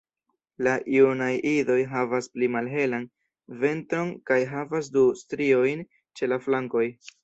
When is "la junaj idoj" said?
0.67-1.75